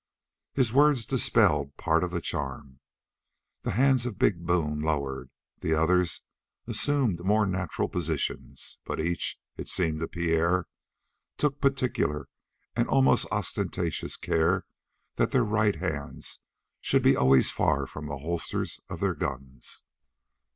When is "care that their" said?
14.17-15.43